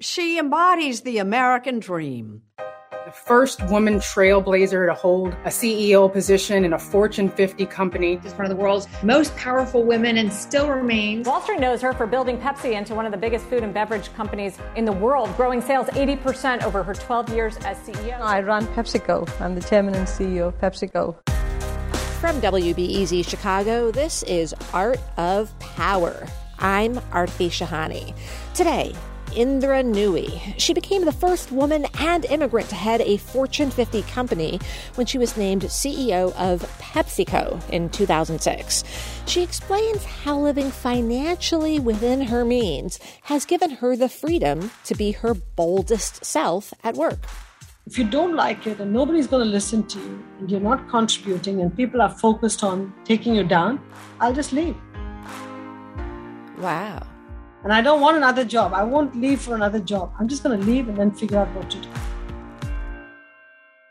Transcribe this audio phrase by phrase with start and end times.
[0.00, 2.42] She embodies the American dream.
[2.56, 8.20] The first woman trailblazer to hold a CEO position in a Fortune 50 company.
[8.22, 11.26] She's one of the world's most powerful women and still remains.
[11.26, 14.14] Wall Street knows her for building Pepsi into one of the biggest food and beverage
[14.14, 18.20] companies in the world, growing sales 80% over her 12 years as CEO.
[18.20, 19.28] I run PepsiCo.
[19.40, 21.16] I'm the chairman and CEO of PepsiCo.
[22.20, 26.24] From WBEZ Chicago, this is Art of Power.
[26.60, 28.14] I'm Aarti Shahani.
[28.54, 28.94] Today,
[29.34, 30.54] Indra Nooyi.
[30.58, 34.60] She became the first woman and immigrant to head a Fortune 50 company
[34.94, 38.84] when she was named CEO of PepsiCo in 2006.
[39.26, 45.12] She explains how living financially within her means has given her the freedom to be
[45.12, 47.18] her boldest self at work.
[47.86, 50.88] If you don't like it and nobody's going to listen to you and you're not
[50.90, 53.80] contributing and people are focused on taking you down,
[54.20, 54.76] I'll just leave.
[56.58, 57.06] Wow.
[57.64, 58.72] And I don't want another job.
[58.72, 60.12] I won't leave for another job.
[60.18, 61.88] I'm just going to leave and then figure out what to do.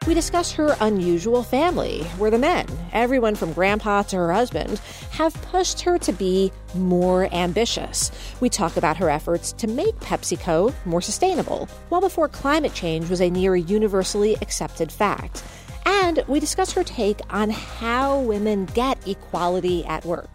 [0.07, 4.79] We discuss her unusual family, where the men, everyone from grandpa to her husband,
[5.11, 8.09] have pushed her to be more ambitious.
[8.39, 13.19] We talk about her efforts to make PepsiCo more sustainable, well before climate change was
[13.19, 15.43] a near universally accepted fact.
[15.85, 20.29] And we discuss her take on how women get equality at work.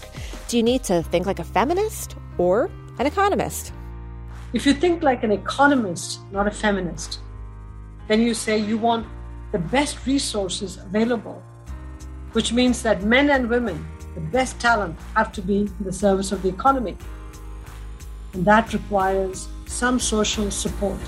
[0.49, 2.71] Do you need to think like a feminist or
[3.03, 3.73] an economist?
[4.53, 7.19] If you think like an economist, not a feminist,
[8.07, 9.07] then you say you want
[9.51, 11.43] the best resources available,
[12.31, 16.31] which means that men and women, the best talent, have to be in the service
[16.31, 16.97] of the economy.
[18.35, 21.01] And that requires some social support.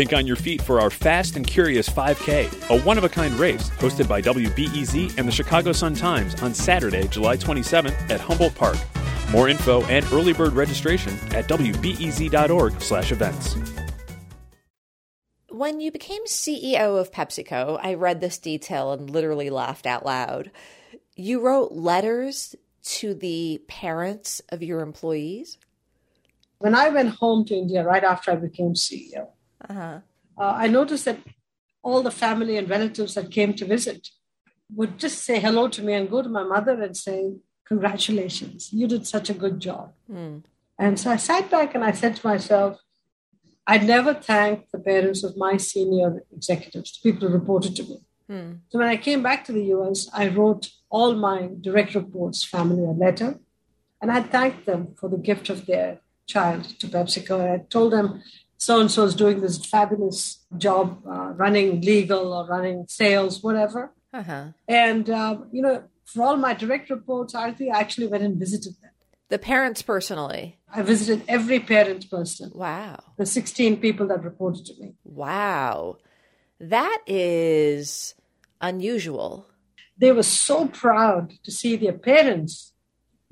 [0.00, 3.34] Think on your feet for our Fast and Curious 5K, a one of a kind
[3.34, 8.54] race hosted by WBEZ and the Chicago Sun Times on Saturday, July 27th at Humboldt
[8.54, 8.78] Park.
[9.30, 13.56] More info and early bird registration at wbez.org/events.
[15.50, 20.50] When you became CEO of PepsiCo, I read this detail and literally laughed out loud.
[21.14, 25.58] You wrote letters to the parents of your employees?
[26.56, 29.28] When I went home to India right after I became CEO,
[29.70, 30.00] uh-huh.
[30.42, 31.20] uh, I noticed that
[31.82, 34.08] all the family and relatives that came to visit
[34.74, 37.34] would just say hello to me and go to my mother and say,
[37.66, 39.92] Congratulations, you did such a good job.
[40.12, 40.42] Mm.
[40.76, 42.80] And so I sat back and I said to myself,
[43.64, 47.98] I'd never thank the parents of my senior executives, the people who reported to me.
[48.28, 48.58] Mm.
[48.70, 52.84] So when I came back to the US, I wrote all my direct reports family
[52.84, 53.38] a letter,
[54.02, 57.38] and I thanked them for the gift of their child to PepsiCo.
[57.40, 58.22] And I told them
[58.60, 63.90] so and so is doing this fabulous job uh, running legal or running sales, whatever.
[64.12, 64.48] Uh-huh.
[64.68, 68.90] And, uh, you know, for all my direct reports, I actually went and visited them.
[69.30, 70.58] The parents personally?
[70.70, 72.50] I visited every parent person.
[72.54, 73.02] Wow.
[73.16, 74.94] The 16 people that reported to me.
[75.04, 75.96] Wow.
[76.58, 78.14] That is
[78.60, 79.46] unusual.
[79.96, 82.72] They were so proud to see their parents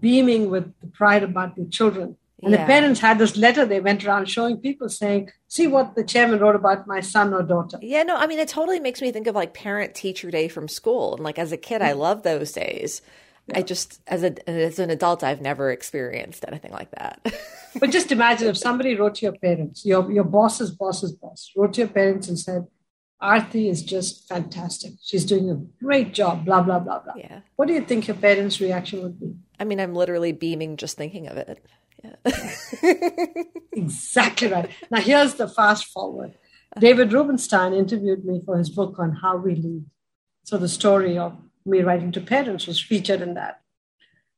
[0.01, 2.17] beaming with the pride about their children.
[2.43, 2.59] And yeah.
[2.59, 6.39] the parents had this letter they went around showing people saying, see what the chairman
[6.39, 7.79] wrote about my son or daughter.
[7.83, 10.69] Yeah, no, I mean, it totally makes me think of like parent teacher day from
[10.69, 11.15] school.
[11.15, 13.03] And like as a kid, I love those days.
[13.49, 13.59] Yeah.
[13.59, 17.21] I just, as, a, as an adult, I've never experienced anything like that.
[17.81, 21.75] but just imagine if somebody wrote to your parents, your, your boss's boss's boss, wrote
[21.75, 22.69] to your parents and said,
[23.21, 24.93] Aarti is just fantastic.
[25.03, 27.15] She's doing a great job, blah, blah, blah, blah.
[27.17, 27.41] Yeah.
[27.57, 29.35] What do you think your parents' reaction would be?
[29.59, 31.65] I mean, I'm literally beaming just thinking of it.
[32.03, 32.17] Yeah.
[33.73, 34.71] exactly right.
[34.91, 36.35] Now, here's the fast forward.
[36.79, 39.85] David Rubenstein interviewed me for his book on how we lead.
[40.45, 41.37] So, the story of
[41.67, 43.61] me writing to parents was featured in that.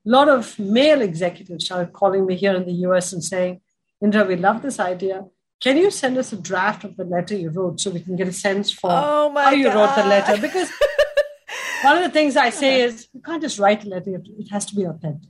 [0.07, 3.61] A lot of male executives started calling me here in the US and saying,
[4.03, 5.27] Indra, we love this idea.
[5.61, 8.29] Can you send us a draft of the letter you wrote so we can get
[8.29, 9.75] a sense for oh how you God.
[9.75, 10.41] wrote the letter?
[10.41, 10.71] Because
[11.83, 14.65] one of the things I say is you can't just write a letter, it has
[14.67, 15.29] to be authentic.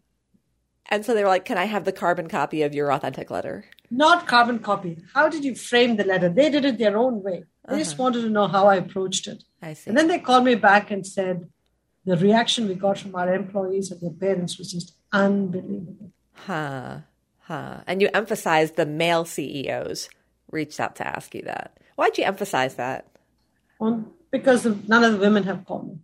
[0.91, 3.65] And so they were like, Can I have the carbon copy of your authentic letter?
[3.91, 4.99] Not carbon copy.
[5.15, 6.29] How did you frame the letter?
[6.29, 7.45] They did it their own way.
[7.67, 7.79] They uh-huh.
[7.79, 9.43] just wanted to know how I approached it.
[9.63, 9.91] I see.
[9.91, 11.49] And then they called me back and said,
[12.05, 16.11] the reaction we got from our employees and their parents was just unbelievable.
[16.33, 17.01] Huh.
[17.41, 17.81] Huh.
[17.87, 20.09] And you emphasized the male CEOs
[20.51, 21.79] reached out to ask you that.
[21.97, 23.07] Why'd you emphasize that?
[23.79, 25.99] Well, because none of the women have called me.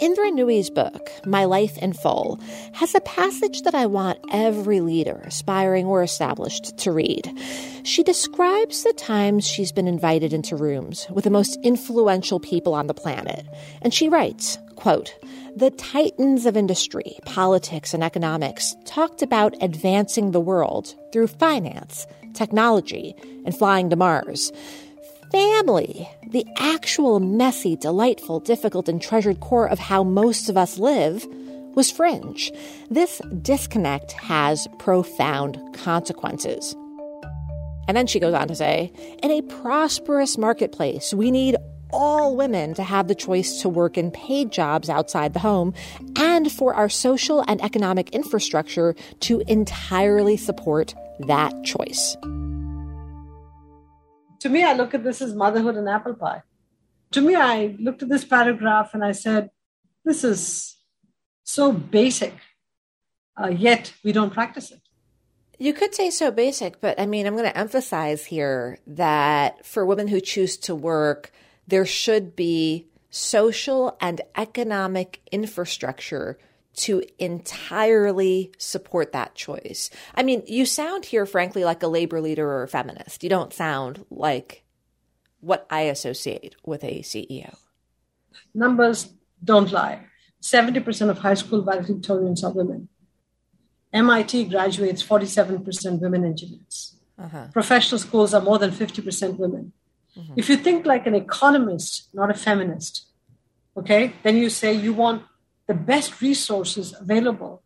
[0.00, 2.38] Indra Nooyi's book, My Life in Full,
[2.74, 7.36] has a passage that I want every leader, aspiring or established, to read.
[7.82, 12.86] She describes the times she's been invited into rooms with the most influential people on
[12.86, 13.44] the planet.
[13.82, 15.12] And she writes, Quote,
[15.56, 23.16] the titans of industry, politics, and economics talked about advancing the world through finance, technology,
[23.44, 24.52] and flying to Mars.
[25.30, 31.26] Family, the actual messy, delightful, difficult, and treasured core of how most of us live,
[31.74, 32.50] was fringe.
[32.90, 36.74] This disconnect has profound consequences.
[37.86, 38.92] And then she goes on to say,
[39.22, 41.56] in a prosperous marketplace, we need
[41.90, 45.72] all women to have the choice to work in paid jobs outside the home
[46.16, 52.16] and for our social and economic infrastructure to entirely support that choice.
[54.40, 56.42] To me, I look at this as motherhood and apple pie.
[57.12, 59.50] To me, I looked at this paragraph and I said,
[60.04, 60.76] this is
[61.44, 62.34] so basic,
[63.40, 64.80] uh, yet we don't practice it.
[65.58, 69.84] You could say so basic, but I mean, I'm going to emphasize here that for
[69.84, 71.32] women who choose to work,
[71.66, 76.38] there should be social and economic infrastructure
[76.78, 79.90] to entirely support that choice.
[80.14, 83.22] I mean, you sound here, frankly, like a labor leader or a feminist.
[83.22, 84.64] You don't sound like
[85.40, 87.56] what I associate with a CEO.
[88.54, 90.04] Numbers don't lie.
[90.42, 92.88] 70% of high school valedictorians are women.
[93.92, 96.96] MIT graduates 47% women engineers.
[97.18, 97.46] Uh-huh.
[97.52, 99.72] Professional schools are more than 50% women.
[100.16, 100.34] Mm-hmm.
[100.36, 103.06] If you think like an economist, not a feminist,
[103.76, 105.22] okay, then you say you want
[105.68, 107.62] the best resources available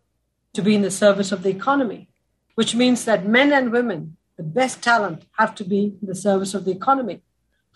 [0.52, 2.08] to be in the service of the economy,
[2.56, 6.52] which means that men and women, the best talent, have to be in the service
[6.52, 7.22] of the economy.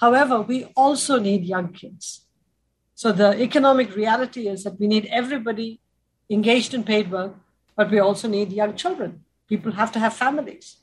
[0.01, 2.27] However, we also need young kids.
[2.95, 5.81] So the economic reality is that we need everybody
[6.29, 7.35] engaged in paid work,
[7.77, 9.25] but we also need young children.
[9.49, 10.79] People have to have families.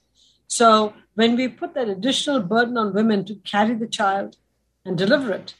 [0.48, 4.38] So when we put that additional burden on women to carry the child
[4.86, 5.54] and deliver it,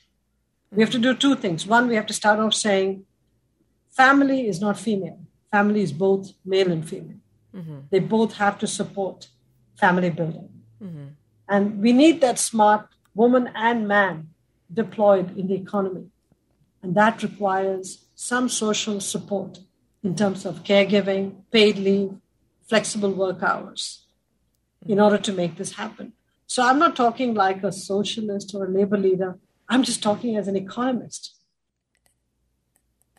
[0.72, 1.68] we have to do two things.
[1.68, 3.06] One, we have to start off saying
[3.96, 5.20] family is not female,
[5.52, 7.22] family is both male and female.
[7.56, 7.80] Mm-hmm.
[7.92, 9.28] They both have to support
[9.76, 10.50] family building.
[10.84, 11.06] Mm-hmm.
[11.48, 14.30] And we need that smart woman and man
[14.74, 16.08] deployed in the economy.
[16.82, 19.60] And that requires some social support
[20.04, 22.16] in terms of caregiving, paid leave,
[22.68, 24.06] flexible work hours
[24.86, 26.14] in order to make this happen.
[26.48, 29.40] So I'm not talking like a socialist or a labor leader.
[29.70, 31.36] I'm just talking as an economist.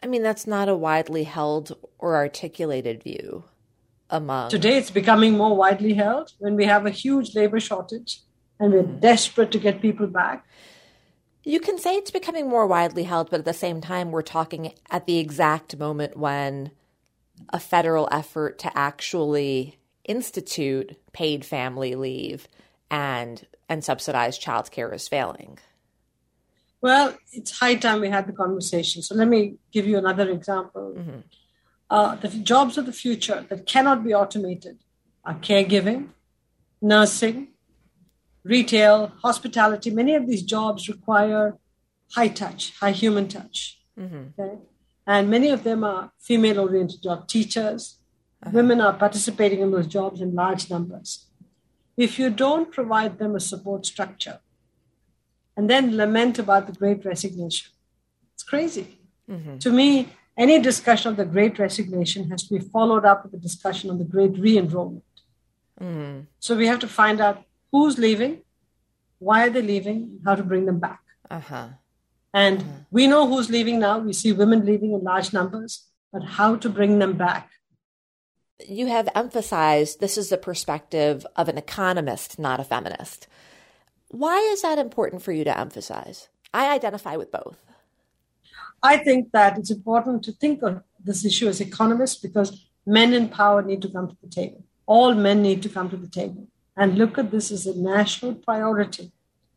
[0.05, 3.45] I mean, that's not a widely held or articulated view
[4.11, 4.51] among.
[4.51, 8.21] Today, it's becoming more widely held when we have a huge labor shortage
[8.61, 10.47] and we're desperate to get people back.
[11.43, 14.75] You can say it's becoming more widely held, but at the same time, we're talking
[14.91, 16.71] at the exact moment when
[17.49, 22.47] a federal effort to actually institute paid family leave
[22.91, 25.59] and and subsidized childcare is failing?
[26.85, 29.01] Well, it's high time we had the conversation.
[29.01, 30.95] So let me give you another example.
[30.99, 31.21] Mm-hmm.
[31.89, 34.77] Uh, the jobs of the future that cannot be automated
[35.25, 36.09] are caregiving,
[36.83, 37.39] nursing,
[38.43, 39.91] retail, hospitality.
[40.03, 41.57] Many of these jobs require
[42.17, 43.81] high touch, high human touch.
[43.99, 44.39] Mm-hmm.
[44.39, 44.59] Okay?
[45.07, 47.99] And many of them are female oriented jobs, teachers,
[48.43, 48.51] uh-huh.
[48.53, 51.29] Women are participating in those jobs in large numbers.
[51.97, 54.41] If you don't provide them a support structure
[55.57, 57.71] and then lament about the great resignation,
[58.35, 58.99] it's crazy.
[59.31, 59.59] Mm-hmm.
[59.59, 63.39] To me, any discussion of the great resignation has to be followed up with a
[63.39, 65.05] discussion on the great re enrollment.
[65.81, 66.21] Mm-hmm.
[66.41, 68.43] So we have to find out who's leaving,
[69.19, 71.01] why are they leaving, how to bring them back.
[71.31, 71.69] Uh-huh.
[72.33, 72.71] And uh-huh.
[72.91, 73.99] we know who's leaving now.
[73.99, 77.51] We see women leaving in large numbers, but how to bring them back
[78.69, 83.27] you have emphasized this is the perspective of an economist, not a feminist.
[84.15, 86.29] Why is that important for you to emphasize?
[86.53, 87.59] I identify with both.
[88.81, 93.29] I think that it's important to think of this issue as economists because men in
[93.29, 94.63] power need to come to the table.
[94.87, 98.35] All men need to come to the table and look at this as a national
[98.35, 99.11] priority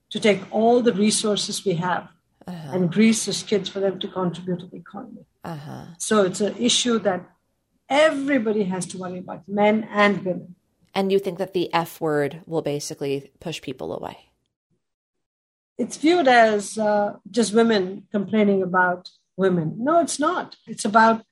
[0.10, 2.08] to take all the resources we have
[2.48, 2.72] uh-huh.
[2.74, 5.26] and grease the kids for them to contribute to the economy.
[5.44, 5.86] Uh-huh.
[6.00, 7.30] So it's an issue that
[7.90, 10.56] everybody has to worry about, men and women.
[10.96, 14.27] And you think that the F word will basically push people away?
[15.78, 19.76] It's viewed as uh, just women complaining about women.
[19.78, 20.56] No, it's not.
[20.66, 21.24] It's about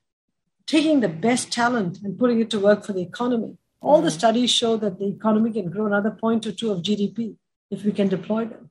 [0.66, 3.58] taking the best talent and putting it to work for the economy.
[3.80, 7.36] All the studies show that the economy can grow another point or two of GDP
[7.70, 8.70] if we can deploy them.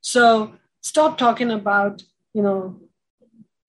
[0.00, 2.02] So stop talking about,
[2.34, 2.80] you know,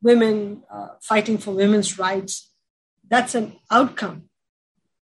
[0.02, 2.54] women uh, fighting for women's rights
[3.14, 4.24] that's an outcome.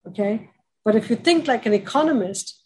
[0.08, 0.52] Okay.
[0.84, 2.62] But if you think like an economist,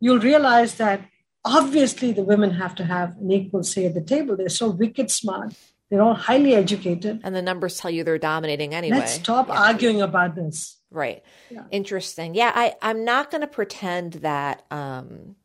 [0.00, 1.08] you'll realize that
[1.44, 4.36] obviously the women have to have an equal say at the table.
[4.36, 5.54] They're so wicked smart.
[5.90, 7.20] They're all highly educated.
[7.22, 8.98] And the numbers tell you they're dominating anyway.
[8.98, 9.54] Let's stop Yeah.
[9.60, 10.78] arguing about this.
[10.90, 11.22] Right.
[11.50, 11.64] Yeah.
[11.70, 12.34] Interesting.
[12.34, 15.36] Yeah, I, I'm not going to pretend that um,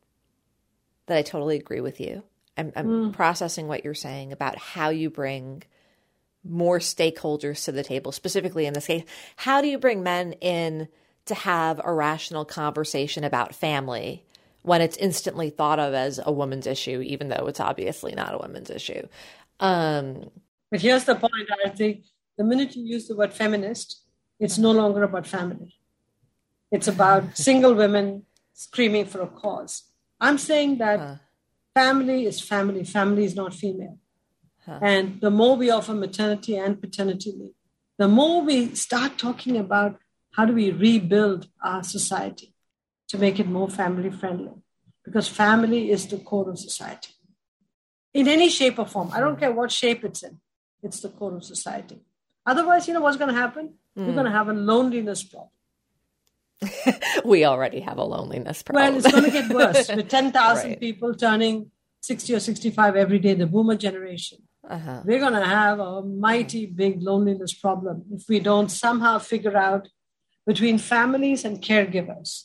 [1.08, 2.24] that I totally agree with you.
[2.58, 3.13] I'm, I'm Mm.
[3.13, 5.63] processing what you're saying about how you bring
[6.44, 9.04] more stakeholders to the table, specifically in this case.
[9.36, 10.88] How do you bring men in
[11.25, 14.25] to have a rational conversation about family
[14.67, 18.38] when it's instantly thought of as a woman's issue, even though it's obviously not a
[18.38, 19.07] women's issue?
[19.62, 20.29] Um,
[20.69, 22.03] But here's the point, Aarti.
[22.38, 24.03] The minute you use the word feminist,
[24.39, 25.75] it's no longer about family.
[26.69, 29.83] It's about single women screaming for a cause.
[30.19, 31.21] I'm saying that
[31.74, 32.83] family is family.
[32.83, 33.97] Family is not female.
[34.81, 37.57] And the more we offer maternity and paternity leave,
[37.97, 39.97] the more we start talking about
[40.36, 42.53] how do we rebuild our society
[43.09, 44.51] to make it more family friendly.
[45.05, 47.13] Because family is the core of society
[48.13, 49.09] in any shape or form.
[49.13, 50.39] I don't care what shape it's in,
[50.83, 51.99] it's the core of society.
[52.45, 53.75] Otherwise, you know what's going to happen?
[53.95, 55.49] We're going to have a loneliness problem.
[57.25, 58.95] we already have a loneliness problem.
[58.95, 60.79] Well, it's going to get worse with 10,000 Right.
[60.79, 61.71] people turning
[62.01, 64.39] 60 or 65 every day, the boomer generation.
[64.69, 65.01] uh-huh.
[65.05, 69.87] We're going to have a mighty big loneliness problem if we don't somehow figure out
[70.45, 72.43] between families and caregivers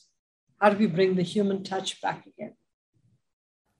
[0.62, 2.54] how do we bring the human touch back again.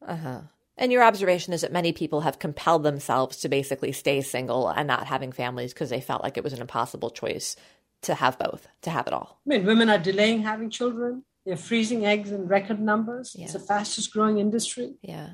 [0.06, 0.40] Uh-huh.
[0.76, 4.88] And your observation is that many people have compelled themselves to basically stay single and
[4.88, 7.54] not having families because they felt like it was an impossible choice
[8.02, 9.40] to have both, to have it all.
[9.46, 11.24] I mean, women are delaying having children.
[11.46, 13.36] They're freezing eggs in record numbers.
[13.38, 14.94] It's the fastest growing industry.
[15.02, 15.28] Yeah.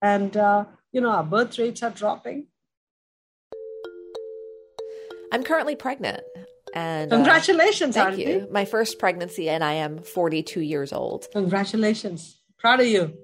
[0.00, 2.46] And, uh, you know, our birth rates are dropping.
[5.32, 6.22] I'm currently pregnant.
[6.76, 8.26] And uh, Congratulations, thank Aarti.
[8.26, 8.48] you.
[8.50, 11.26] My first pregnancy, and I am 42 years old.
[11.32, 12.36] Congratulations.
[12.58, 13.14] Proud of you.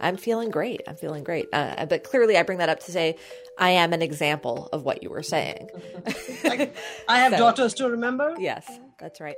[0.00, 0.80] I'm feeling great.
[0.88, 1.46] I'm feeling great.
[1.52, 3.16] Uh, but clearly, I bring that up to say
[3.58, 5.68] I am an example of what you were saying.
[6.44, 8.34] I have So- daughters to remember.
[8.38, 8.66] Yes,
[8.98, 9.36] that's right.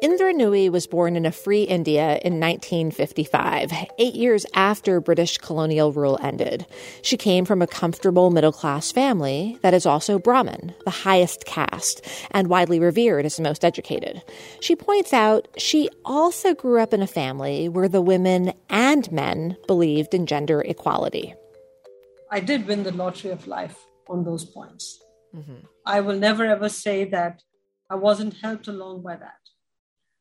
[0.00, 5.92] Indra Nooyi was born in a free India in 1955, eight years after British colonial
[5.92, 6.66] rule ended.
[7.02, 12.06] She came from a comfortable middle class family that is also Brahmin, the highest caste,
[12.30, 14.22] and widely revered as the most educated.
[14.60, 19.56] She points out she also grew up in a family where the women and men
[19.66, 21.34] believed in gender equality.
[22.30, 23.76] I did win the lottery of life
[24.08, 25.02] on those points.
[25.34, 25.66] Mm-hmm.
[25.84, 27.42] I will never ever say that
[27.90, 29.37] I wasn't helped along by that.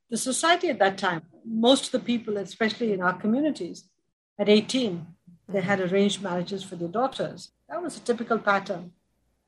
[0.10, 3.90] The society at that time, most of the people, especially in our communities,
[4.40, 5.06] at 18,
[5.50, 7.52] they had arranged marriages for their daughters.
[7.70, 8.92] That was a typical pattern.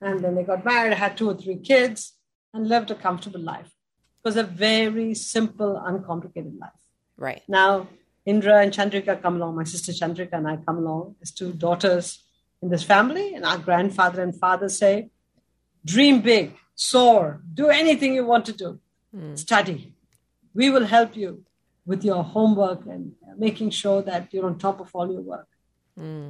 [0.01, 2.13] And then they got married, had two or three kids,
[2.53, 3.67] and lived a comfortable life.
[3.67, 6.71] It was a very simple, uncomplicated life.
[7.17, 7.41] Right.
[7.47, 7.87] Now,
[8.25, 12.23] Indra and Chandrika come along, my sister Chandrika and I come along as two daughters
[12.61, 15.09] in this family, and our grandfather and father say,
[15.85, 18.79] dream big, soar, do anything you want to do,
[19.15, 19.35] hmm.
[19.35, 19.93] study.
[20.53, 21.43] We will help you
[21.85, 25.47] with your homework and making sure that you're on top of all your work.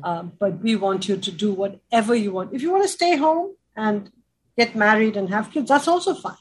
[0.04, 2.54] Um, but we want you to do whatever you want.
[2.54, 4.12] If you want to stay home and
[4.58, 6.36] get married and have kids, that's also fine.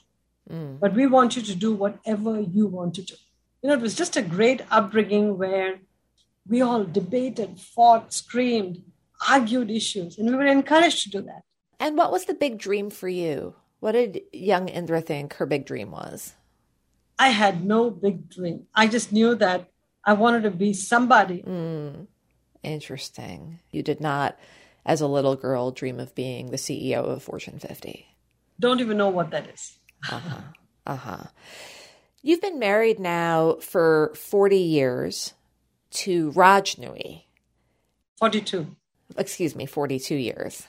[0.81, 3.15] But we want you to do whatever you want to do.
[3.63, 5.81] You know, it was just a great upbringing where
[6.49, 8.83] we all debated, fought, screamed,
[9.29, 11.43] argued issues, and we were encouraged to do that.
[11.79, 13.57] And what was the big dream for you?
[13.81, 16.35] What did young Indra think her big dream was?
[17.19, 18.67] I had no big dream.
[18.75, 19.69] I just knew that
[20.05, 21.43] I wanted to be somebody.
[22.63, 23.61] Interesting.
[23.71, 24.39] You did not,
[24.87, 28.07] as a little girl, dream of being the CEO of Fortune 50.
[28.61, 29.79] Don't even know what that is.
[30.11, 30.41] Uh huh.
[30.87, 31.25] Uh huh.
[32.23, 35.35] You've been married now for 40 years
[35.91, 37.23] to Raj Nooyi.
[38.19, 38.75] 42.
[39.17, 40.67] Excuse me, 42 years.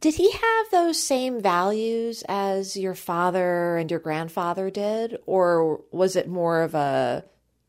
[0.00, 5.18] Did he have those same values as your father and your grandfather did?
[5.26, 7.24] Or was it more of a,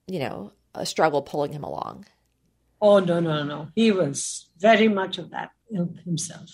[0.05, 2.05] you know, a struggle pulling him along?
[2.81, 3.69] Oh, no, no, no.
[3.75, 5.51] He was very much of that
[6.05, 6.49] himself.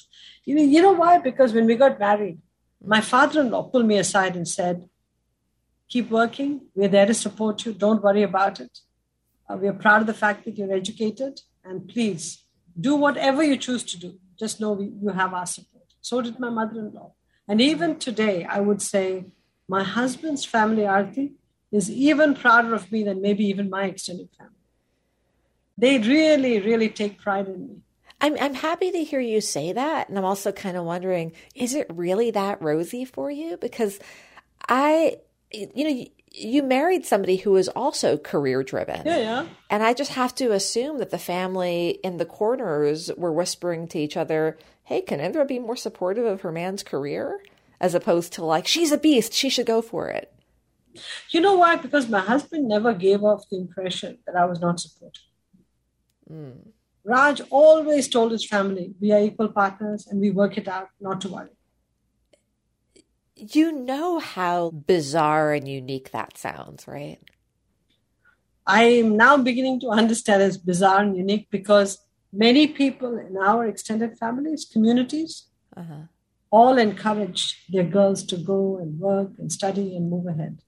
[0.45, 1.17] You know, you know why?
[1.17, 2.39] Because when we got married,
[2.83, 4.89] my father in law pulled me aside and said,
[5.87, 6.61] Keep working.
[6.73, 7.73] We're there to support you.
[7.73, 8.79] Don't worry about it.
[9.47, 11.41] Uh, we're proud of the fact that you're educated.
[11.63, 12.43] And please
[12.79, 14.19] do whatever you choose to do.
[14.37, 15.85] Just know you have our support.
[16.01, 17.13] So did my mother in law.
[17.47, 19.25] And even today, I would say
[19.67, 21.33] my husband's family, Aarti,
[21.71, 24.53] is even prouder of me than maybe even my extended family.
[25.77, 27.75] They really, really take pride in me.
[28.21, 31.75] I'm I'm happy to hear you say that, and I'm also kind of wondering, is
[31.75, 33.57] it really that rosy for you?
[33.57, 33.99] Because
[34.69, 35.17] I,
[35.51, 36.05] you know,
[36.37, 39.45] you, married somebody who is also career driven, Yeah, yeah.
[39.69, 43.99] and I just have to assume that the family in the corners were whispering to
[43.99, 47.39] each other, hey, can Indra be more supportive of her man's career?
[47.79, 50.31] As opposed to like, she's a beast, she should go for it.
[51.29, 51.75] You know why?
[51.75, 55.23] Because my husband never gave off the impression that I was not supportive.
[56.31, 56.67] Mm.
[57.03, 61.21] Raj always told his family, we are equal partners and we work it out, not
[61.21, 61.54] to worry.
[63.35, 67.19] You know how bizarre and unique that sounds, right?
[68.65, 71.99] I am now beginning to understand it's bizarre and unique because
[72.31, 76.03] many people in our extended families, communities, uh-huh.
[76.49, 80.59] all encourage their girls to go and work and study and move ahead.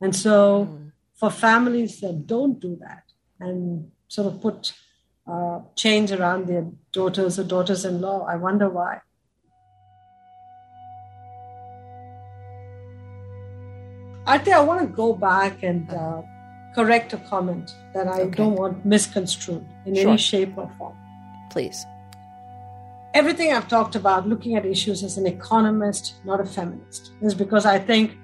[0.00, 0.92] And so, mm.
[1.14, 3.04] for families that don't do that
[3.40, 4.72] and sort of put
[5.26, 9.00] uh, chains around their daughters or daughters in law, I wonder why.
[14.26, 16.22] Aarti, I want to go back and uh,
[16.74, 18.30] correct a comment that I okay.
[18.30, 20.08] don't want misconstrued in sure.
[20.08, 20.96] any shape or form.
[21.50, 21.84] Please.
[23.12, 27.66] Everything I've talked about, looking at issues as an economist, not a feminist, is because
[27.66, 28.16] I think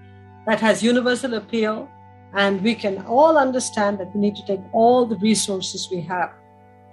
[0.46, 1.88] that has universal appeal
[2.34, 6.32] and we can all understand that we need to take all the resources we have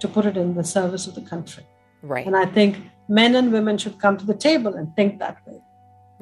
[0.00, 1.64] to put it in the service of the country.
[2.02, 2.26] Right.
[2.26, 2.76] And I think
[3.08, 5.60] men and women should come to the table and think that way.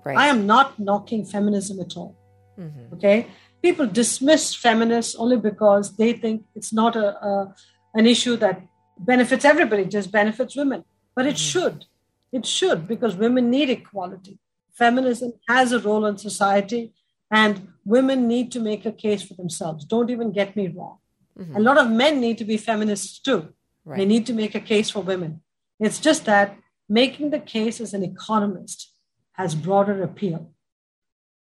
[0.05, 0.17] Right.
[0.17, 2.15] I am not knocking feminism at all.
[2.59, 2.95] Mm-hmm.
[2.95, 3.27] Okay
[3.67, 7.55] people dismiss feminists only because they think it's not a, a
[7.95, 8.61] an issue that
[8.99, 10.85] benefits everybody, just benefits women.
[11.15, 11.51] But it mm-hmm.
[11.53, 11.85] should.
[12.33, 14.39] It should because women need equality.
[14.73, 16.93] Feminism has a role in society,
[17.31, 19.85] and women need to make a case for themselves.
[19.85, 20.99] Don't even get me wrong.
[21.39, 21.57] Mm-hmm.
[21.57, 23.41] A lot of men need to be feminists too.
[23.85, 23.99] Right.
[23.99, 25.41] They need to make a case for women.
[25.81, 26.57] It's just that
[26.89, 28.93] making the case as an economist
[29.33, 30.53] has broader appeal.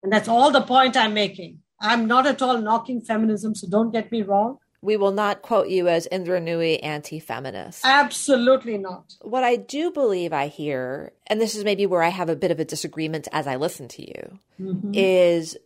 [0.02, 1.60] And that's all the point I'm making.
[1.80, 4.58] I'm not at all knocking feminism, so don't get me wrong.
[4.82, 7.84] We will not quote you as Indra Nooyi anti feminist.
[7.84, 9.14] Absolutely not.
[9.22, 12.50] What I do believe I hear, and this is maybe where I have a bit
[12.50, 14.92] of a disagreement as I listen to you, mm-hmm.
[14.94, 15.56] is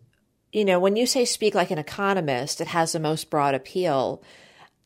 [0.53, 4.23] you know, when you say speak like an economist, it has the most broad appeal.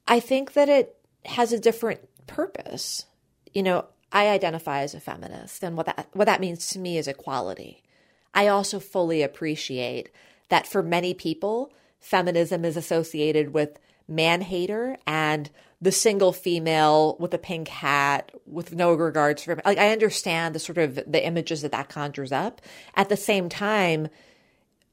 [0.06, 3.06] I think that it has a different purpose.
[3.52, 6.98] You know, I identify as a feminist, and what that what that means to me
[6.98, 7.83] is equality.
[8.34, 10.10] I also fully appreciate
[10.48, 15.48] that for many people, feminism is associated with man hater and
[15.80, 20.58] the single female with a pink hat with no regards for like I understand the
[20.58, 22.60] sort of the images that that conjures up.
[22.94, 24.08] At the same time,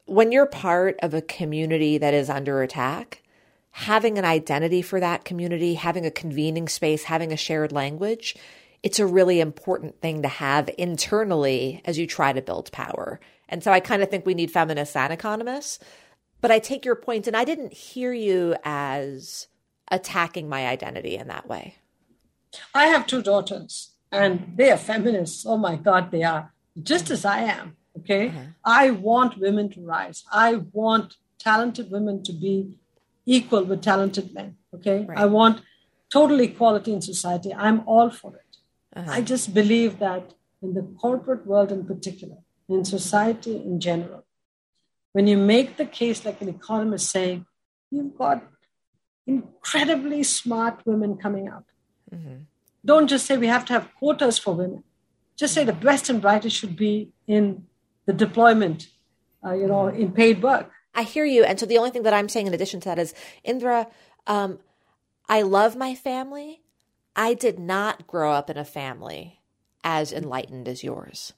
[0.05, 3.23] when you're part of a community that is under attack,
[3.71, 8.35] having an identity for that community, having a convening space, having a shared language,
[8.83, 13.19] it's a really important thing to have internally as you try to build power.
[13.47, 15.79] And so I kind of think we need feminists and economists.
[16.39, 19.47] But I take your point, and I didn't hear you as
[19.91, 21.75] attacking my identity in that way.
[22.73, 25.45] I have two daughters, and they are feminists.
[25.45, 27.77] Oh my God, they are just as I am.
[27.99, 28.29] Okay.
[28.29, 28.39] Uh-huh.
[28.65, 30.23] I want women to rise.
[30.31, 32.79] I want talented women to be
[33.25, 34.57] equal with talented men.
[34.73, 35.05] Okay.
[35.05, 35.17] Right.
[35.17, 35.61] I want
[36.11, 37.53] total equality in society.
[37.53, 38.40] I'm all for it.
[38.95, 39.11] Uh-huh.
[39.11, 42.37] I just believe that in the corporate world in particular,
[42.69, 44.25] in society in general.
[45.13, 47.45] When you make the case like an economist saying,
[47.89, 48.43] you've got
[49.27, 51.65] incredibly smart women coming up.
[52.13, 52.43] Mm-hmm.
[52.85, 54.83] Don't just say we have to have quotas for women.
[55.37, 57.65] Just say the best and brightest should be in
[58.05, 58.87] the deployment,
[59.45, 60.71] uh, you know, in paid work.
[60.93, 61.43] I hear you.
[61.43, 63.87] And so the only thing that I'm saying in addition to that is, Indra,
[64.27, 64.59] um,
[65.29, 66.60] I love my family.
[67.15, 69.41] I did not grow up in a family
[69.83, 71.33] as enlightened as yours.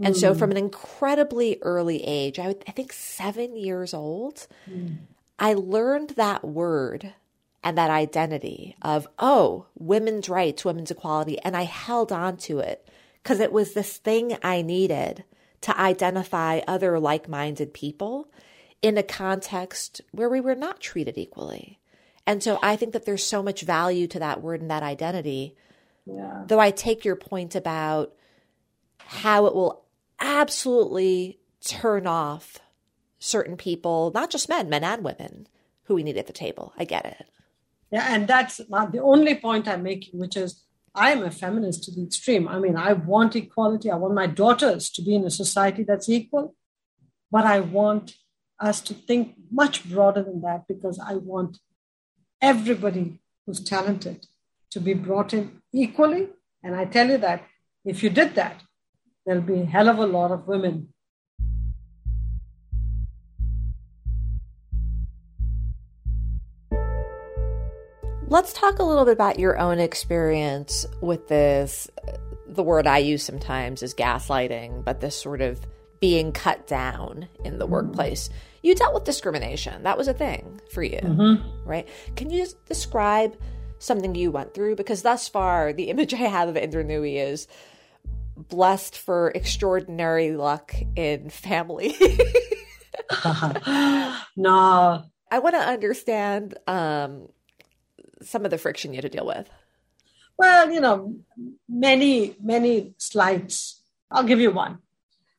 [0.00, 0.18] And mm.
[0.18, 4.98] so, from an incredibly early age, I, would, I think seven years old, mm.
[5.38, 7.14] I learned that word
[7.62, 11.38] and that identity of, oh, women's rights, women's equality.
[11.40, 12.88] And I held on to it
[13.22, 15.24] because it was this thing I needed
[15.62, 18.28] to identify other like minded people
[18.82, 21.78] in a context where we were not treated equally.
[22.26, 25.56] And so I think that there's so much value to that word and that identity.
[26.06, 26.44] Yeah.
[26.46, 28.14] Though I take your point about
[28.98, 29.84] how it will
[30.20, 32.58] absolutely turn off
[33.18, 35.46] certain people, not just men, men and women,
[35.84, 36.72] who we need at the table.
[36.78, 37.26] I get it.
[37.90, 41.84] Yeah, and that's not the only point I'm making, which is I am a feminist
[41.84, 42.48] to the extreme.
[42.48, 43.90] I mean, I want equality.
[43.90, 46.54] I want my daughters to be in a society that's equal,
[47.30, 48.14] but I want
[48.60, 51.58] us to think much broader than that because I want
[52.44, 54.26] everybody who's talented
[54.70, 56.28] to be brought in equally.
[56.62, 57.46] And I tell you that
[57.86, 58.62] if you did that,
[59.24, 60.88] there'll be a hell of a lot of women.
[68.26, 71.88] Let's talk a little bit about your own experience with this
[72.46, 75.60] the word I use sometimes is gaslighting, but this sort of
[75.98, 77.72] being cut down in the mm-hmm.
[77.72, 78.28] workplace.
[78.64, 79.82] You dealt with discrimination.
[79.82, 81.68] That was a thing for you, mm-hmm.
[81.68, 81.86] right?
[82.16, 83.36] Can you just describe
[83.78, 84.76] something you went through?
[84.76, 87.46] Because thus far, the image I have of Indra Nooyi is
[88.38, 91.94] blessed for extraordinary luck in family.
[94.34, 95.04] no.
[95.30, 97.28] I want to understand um,
[98.22, 99.46] some of the friction you had to deal with.
[100.38, 101.16] Well, you know,
[101.68, 103.82] many, many slides.
[104.10, 104.78] I'll give you one.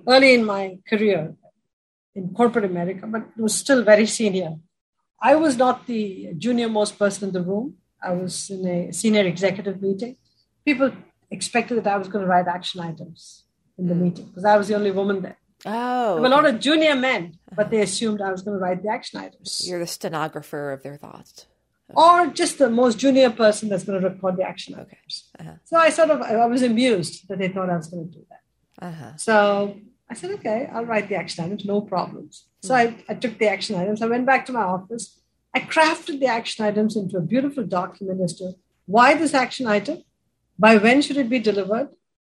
[0.07, 1.33] Early in my career
[2.15, 4.55] in corporate America, but it was still very senior.
[5.21, 7.75] I was not the junior most person in the room.
[8.03, 10.17] I was in a senior executive meeting.
[10.63, 10.91] People
[11.31, 13.43] expected that I was going to write action items
[13.77, 15.37] in the meeting because I was the only woman there.
[15.65, 18.63] Oh, there were a lot of junior men, but they assumed I was going to
[18.63, 19.63] write the action items.
[19.67, 21.47] You're the stenographer of their thoughts
[21.89, 25.29] or just the most junior person that's going to record the action items.
[25.39, 25.49] Okay.
[25.49, 25.57] Uh-huh.
[25.65, 28.25] So I sort of I was amused that they thought I was going to do
[28.29, 28.87] that.
[28.87, 29.15] Uh-huh.
[29.17, 29.77] So
[30.09, 32.47] I said, okay, I'll write the action items, no problems.
[32.61, 33.01] So mm-hmm.
[33.09, 34.01] I, I took the action items.
[34.01, 35.19] I went back to my office.
[35.53, 38.53] I crafted the action items into a beautiful document as to
[38.85, 40.03] why this action item,
[40.59, 41.89] by when should it be delivered,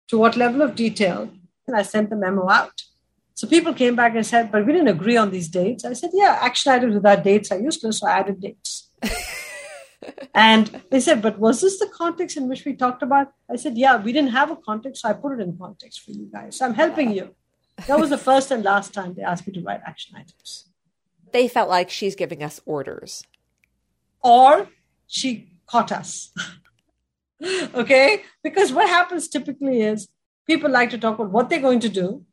[0.10, 1.32] to what level of detail,
[1.68, 2.82] and I sent the memo out.
[3.36, 5.86] So people came back and said, but we didn't agree on these dates.
[5.86, 8.90] I said, yeah, action items without dates are useless, so I added dates.
[10.36, 13.32] and they said, but was this the context in which we talked about?
[13.50, 16.12] I said, yeah, we didn't have a context, so I put it in context for
[16.12, 16.58] you guys.
[16.58, 17.36] So I'm helping you.
[17.88, 20.66] That was the first and last time they asked me to write action items.
[21.32, 23.24] They felt like she's giving us orders.
[24.24, 24.68] Or
[25.08, 26.32] she caught us.
[27.74, 28.24] okay?
[28.44, 30.10] Because what happens typically is
[30.46, 32.26] people like to talk about what they're going to do.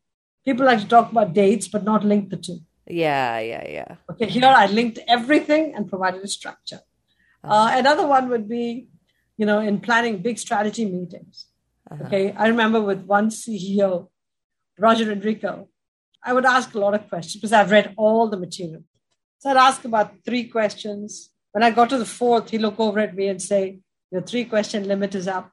[0.45, 2.59] People like to talk about dates, but not link the two.
[2.87, 3.95] Yeah, yeah, yeah.
[4.11, 6.81] Okay, here I linked everything and provided a structure.
[7.43, 7.53] Uh-huh.
[7.53, 8.87] Uh, another one would be,
[9.37, 11.45] you know, in planning big strategy meetings.
[11.89, 12.03] Uh-huh.
[12.05, 14.07] Okay, I remember with one CEO,
[14.79, 15.67] Roger Enrico,
[16.23, 18.83] I would ask a lot of questions because I've read all the material.
[19.39, 21.31] So I'd ask about three questions.
[21.51, 23.79] When I got to the fourth, he'd look over at me and say,
[24.11, 25.51] Your three question limit is up.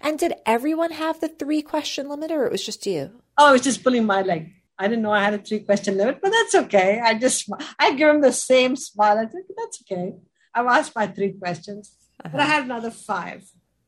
[0.00, 3.20] And did everyone have the three question limit or it was just you?
[3.36, 4.52] Oh, it was just pulling my leg.
[4.78, 7.00] I didn't know I had a three question limit, but that's okay.
[7.02, 9.18] I just, I give him the same smile.
[9.18, 10.14] I think that's okay.
[10.54, 12.30] I've asked my three questions, uh-huh.
[12.32, 13.44] but I had another five.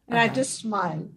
[0.09, 0.31] And uh-huh.
[0.31, 1.13] I just smiled.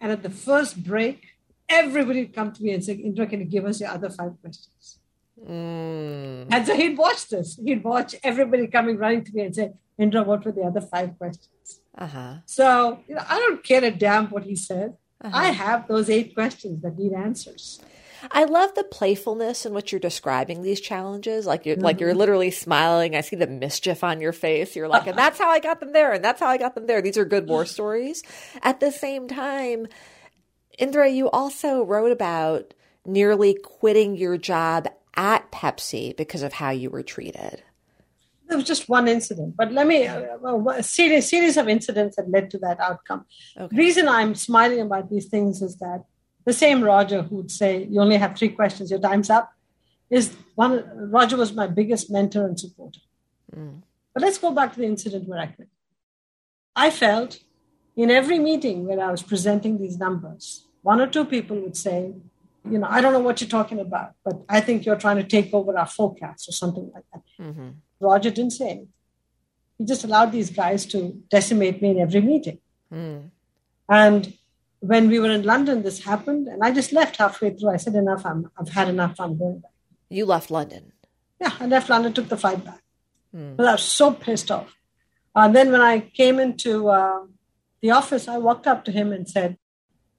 [0.00, 1.35] And at the first break,
[1.68, 4.32] everybody would come to me and say, Indra, can you give us your other five
[4.40, 4.98] questions?
[5.44, 6.46] Mm.
[6.50, 7.58] And so he'd watch this.
[7.62, 11.16] He'd watch everybody coming running to me and say, Indra, what were the other five
[11.18, 11.80] questions?
[11.96, 12.36] Uh-huh.
[12.46, 14.96] So you know, I don't care a damn what he said.
[15.22, 15.36] Uh-huh.
[15.36, 17.80] I have those eight questions that need answers.
[18.30, 21.46] I love the playfulness in which you're describing these challenges.
[21.46, 21.84] Like you're mm-hmm.
[21.84, 22.18] like you're mm-hmm.
[22.18, 23.14] literally smiling.
[23.14, 24.76] I see the mischief on your face.
[24.76, 26.86] You're like, and that's how I got them there, and that's how I got them
[26.86, 27.00] there.
[27.00, 28.22] These are good war stories.
[28.62, 29.86] At the same time,
[30.78, 36.90] Indra, you also wrote about nearly quitting your job at Pepsi because of how you
[36.90, 37.62] were treated.
[38.48, 40.36] There was just one incident, but let me uh,
[40.68, 43.24] a series series of incidents that led to that outcome.
[43.58, 43.76] Okay.
[43.76, 46.04] reason I'm smiling about these things is that
[46.44, 49.52] the same Roger who would say, You only have three questions, your time's up,
[50.10, 50.84] is one.
[51.10, 53.00] Roger was my biggest mentor and supporter.
[53.54, 53.82] Mm.
[54.14, 55.68] But let's go back to the incident where I quit.
[56.76, 57.40] I felt
[57.96, 61.98] in every meeting where I was presenting these numbers, one or two people would say,
[62.72, 65.28] you know, I don't know what you're talking about, but I think you're trying to
[65.36, 67.22] take over our forecast or something like that.
[67.44, 67.68] Mm-hmm.
[67.98, 68.92] Roger didn't say anything.
[69.78, 72.58] He just allowed these guys to decimate me in every meeting.
[72.92, 73.30] Mm.
[73.88, 74.22] And
[74.78, 77.70] when we were in London, this happened, and I just left halfway through.
[77.70, 78.24] I said, "Enough!
[78.30, 79.14] I'm, I've had enough.
[79.18, 79.76] I'm going back."
[80.08, 80.92] You left London.
[81.40, 82.82] Yeah, I left London, took the flight back.
[83.34, 83.54] Hmm.
[83.56, 84.72] But I was so pissed off.
[85.34, 87.22] And then when I came into uh,
[87.82, 89.58] the office, I walked up to him and said,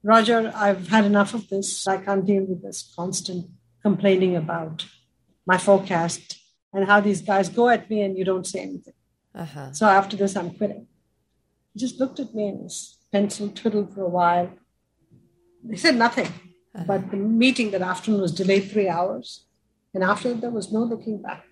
[0.04, 1.88] "Roger, I've had enough of this.
[1.88, 3.50] I can't deal with this constant
[3.82, 4.86] complaining about
[5.46, 6.38] my forecast
[6.74, 8.94] and how these guys go at me, and you don't say anything."
[9.36, 9.72] Uh-huh.
[9.72, 10.88] So after this, I'm quitting.
[11.74, 14.50] He just looked at me and was pencil twiddled for a while.
[15.70, 16.84] He said nothing, uh-huh.
[16.88, 19.46] but the meeting that afternoon was delayed three hours.
[19.94, 21.44] And after that, there was no looking back.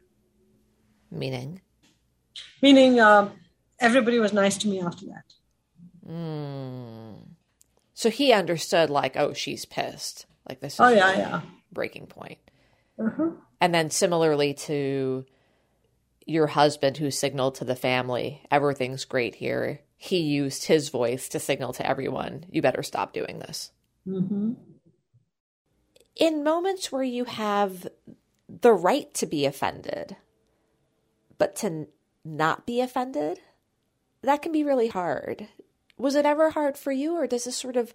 [1.12, 1.62] Meaning?
[2.62, 3.30] Meaning uh,
[3.80, 5.26] everybody was nice to me after that.
[6.08, 7.35] Mm.
[7.96, 10.28] So he understood, like, oh, she's pissed.
[10.48, 11.42] Like, this is oh, yeah, yeah.
[11.72, 12.38] breaking point.
[13.00, 13.32] Uh-huh.
[13.60, 15.26] And then similarly to
[16.28, 21.40] your husband who signaled to the family, everything's great here he used his voice to
[21.40, 23.72] signal to everyone, you better stop doing this.
[24.08, 24.54] Mm-hmm.
[26.16, 27.88] In moments where you have
[28.48, 30.16] the right to be offended,
[31.38, 31.88] but to
[32.24, 33.40] not be offended,
[34.22, 35.48] that can be really hard.
[35.98, 37.94] Was it ever hard for you, or does this sort of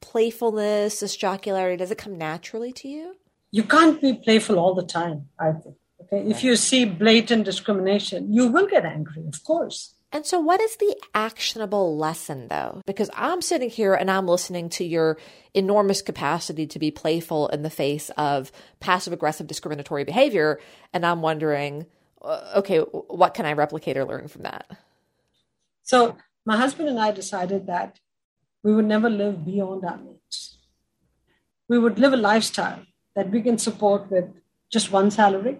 [0.00, 3.16] playfulness, this jocularity, does it come naturally to you?
[3.50, 5.76] You can't be playful all the time, I think.
[6.02, 6.30] Okay.
[6.30, 9.94] If you see blatant discrimination, you will get angry, of course.
[10.10, 12.80] And so, what is the actionable lesson, though?
[12.86, 15.18] Because I'm sitting here and I'm listening to your
[15.52, 20.60] enormous capacity to be playful in the face of passive aggressive discriminatory behavior.
[20.94, 21.84] And I'm wondering,
[22.22, 24.70] uh, okay, what can I replicate or learn from that?
[25.82, 26.16] So,
[26.50, 27.98] my husband and I decided that
[28.64, 30.36] we would never live beyond our means.
[31.68, 32.82] We would live a lifestyle
[33.16, 34.28] that we can support with
[34.76, 35.58] just one salary.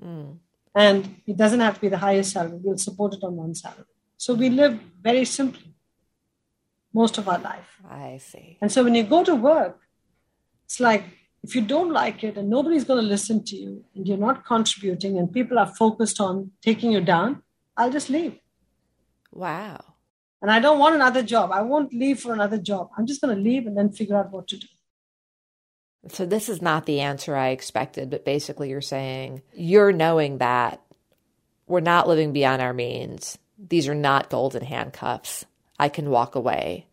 [0.00, 0.38] Mm.
[0.74, 3.94] And it doesn't have to be the highest salary, we'll support it on one salary.
[4.16, 5.74] So we live very simply
[6.94, 7.70] most of our life.
[7.90, 8.58] I see.
[8.60, 9.78] And so when you go to work,
[10.64, 11.04] it's like
[11.42, 14.44] if you don't like it and nobody's going to listen to you and you're not
[14.44, 17.42] contributing and people are focused on taking you down,
[17.76, 18.38] I'll just leave.
[19.32, 19.91] Wow.
[20.42, 21.52] And I don't want another job.
[21.52, 22.90] I won't leave for another job.
[22.98, 24.66] I'm just going to leave and then figure out what to do.
[26.08, 30.82] So this is not the answer I expected, but basically you're saying you're knowing that
[31.68, 33.38] we're not living beyond our means.
[33.56, 35.46] These are not golden handcuffs.
[35.78, 36.88] I can walk away.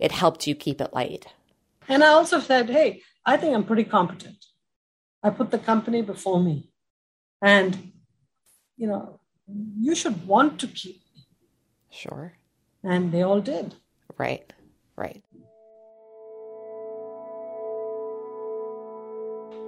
[0.00, 1.26] It helped you keep it light.
[1.88, 4.44] And I also said, hey, I think I'm pretty competent.
[5.22, 6.68] I put the company before me.
[7.40, 7.92] And,
[8.76, 9.20] you know,
[9.78, 11.22] you should want to keep me.
[11.90, 12.34] Sure.
[12.82, 13.74] And they all did.
[14.16, 14.52] Right,
[14.96, 15.22] right.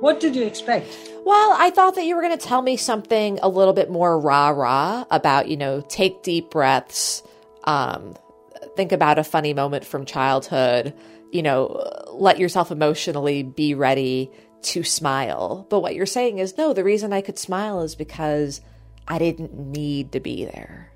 [0.00, 0.86] What did you expect?
[1.26, 4.18] Well, I thought that you were going to tell me something a little bit more
[4.18, 7.22] rah rah about, you know, take deep breaths,
[7.64, 8.16] um,
[8.76, 10.94] think about a funny moment from childhood,
[11.32, 14.30] you know, let yourself emotionally be ready
[14.62, 15.66] to smile.
[15.68, 18.62] But what you're saying is, no, the reason I could smile is because
[19.06, 20.89] I didn't need to be there.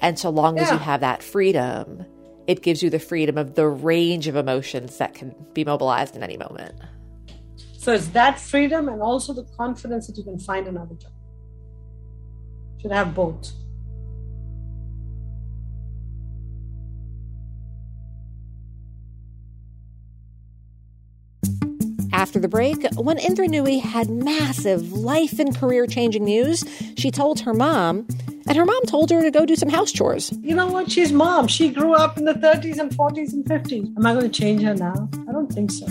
[0.00, 0.64] And so long yeah.
[0.64, 2.04] as you have that freedom,
[2.46, 6.22] it gives you the freedom of the range of emotions that can be mobilized in
[6.22, 6.74] any moment.
[7.78, 11.12] So it's that freedom and also the confidence that you can find another job.
[12.80, 13.52] Should have both.
[22.12, 26.64] After the break, when Indra Nooyi had massive life and career changing news,
[26.96, 28.08] she told her mom,
[28.46, 30.32] and her mom told her to go do some house chores.
[30.40, 30.90] You know what?
[30.90, 31.48] She's mom.
[31.48, 33.96] She grew up in the 30s and 40s and 50s.
[33.96, 35.08] Am I going to change her now?
[35.28, 35.86] I don't think so.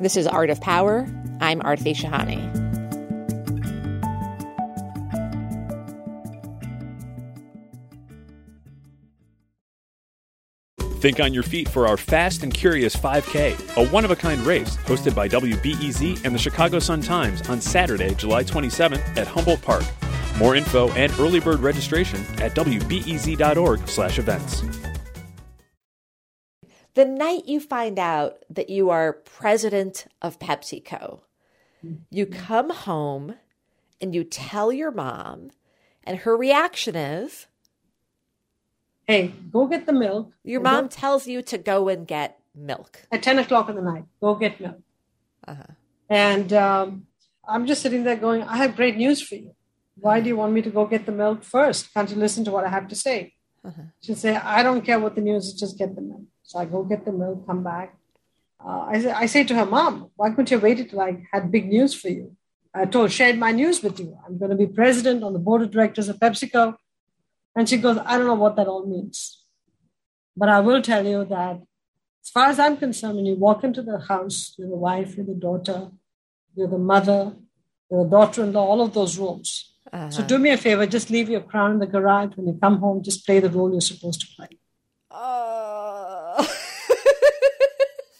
[0.00, 1.06] This is Art of Power.
[1.40, 2.62] I'm Aarti Shahani.
[11.02, 14.40] Think on your feet for our Fast and Curious 5K, a one of a kind
[14.46, 19.62] race hosted by WBEZ and the Chicago Sun Times on Saturday, July 27th at Humboldt
[19.62, 19.82] Park.
[20.38, 24.62] More info and early bird registration at wbez.org/events
[26.94, 31.20] the night you find out that you are president of PepsiCo,
[32.10, 33.36] you come home
[34.00, 35.50] and you tell your mom,
[36.04, 37.46] and her reaction is,
[39.06, 40.32] Hey, go get the milk.
[40.44, 43.00] Your mom tells you to go and get milk.
[43.10, 44.80] At 10 o'clock in the night, go get milk.
[45.46, 45.74] Uh-huh.
[46.08, 47.06] And um,
[47.46, 49.54] I'm just sitting there going, I have great news for you.
[49.96, 51.92] Why do you want me to go get the milk first?
[51.92, 53.32] Can't you listen to what I have to say?
[53.64, 53.82] Uh-huh.
[54.00, 56.22] She'd say, I don't care what the news is, just get the milk.
[56.42, 57.96] So I go get the milk, come back.
[58.58, 61.52] Uh, I, say, I say to her, Mom, why couldn't you wait till I had
[61.52, 62.36] big news for you?
[62.74, 64.18] I told, her, shared my news with you.
[64.26, 66.74] I'm going to be president on the board of directors of PepsiCo.
[67.54, 69.44] And she goes, I don't know what that all means.
[70.36, 71.60] But I will tell you that
[72.24, 75.26] as far as I'm concerned, when you walk into the house, you're the wife, you're
[75.26, 75.90] the daughter,
[76.54, 77.34] you're the mother,
[77.90, 79.71] you're the daughter in law, all of those roles.
[79.90, 80.10] Uh-huh.
[80.10, 82.36] So do me a favor, just leave your crown in the garage.
[82.36, 84.48] When you come home, just play the role you're supposed to play.
[85.10, 86.46] Uh...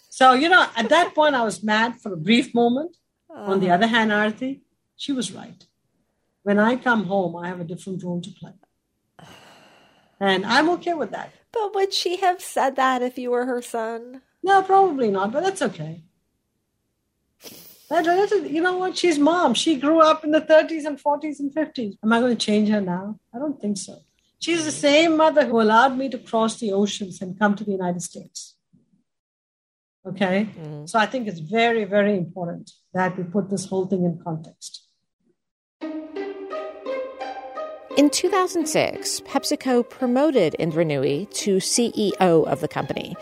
[0.09, 2.95] so, you know, at that point, I was mad for a brief moment.
[3.33, 3.51] Uh-huh.
[3.51, 4.61] On the other hand, Aarti,
[4.95, 5.65] she was right.
[6.43, 8.53] When I come home, I have a different role to play.
[10.19, 11.31] And I'm okay with that.
[11.51, 14.21] But would she have said that if you were her son?
[14.41, 16.03] No, probably not, but that's okay.
[17.93, 18.97] That, that, you know what?
[18.97, 19.53] She's mom.
[19.53, 21.95] She grew up in the 30s and 40s and 50s.
[22.03, 23.19] Am I going to change her now?
[23.31, 23.99] I don't think so.
[24.39, 27.71] She's the same mother who allowed me to cross the oceans and come to the
[27.71, 28.55] United States.
[30.07, 30.49] Okay?
[30.59, 30.89] Mm.
[30.89, 34.87] So I think it's very, very important that we put this whole thing in context.
[37.95, 43.15] In 2006, PepsiCo promoted Indra Nooyi to CEO of the company.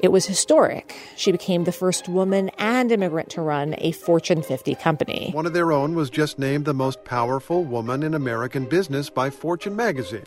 [0.00, 0.94] It was historic.
[1.16, 5.30] She became the first woman and immigrant to run a Fortune 50 company.
[5.32, 9.30] One of their own was just named the most powerful woman in American business by
[9.30, 10.26] Fortune magazine.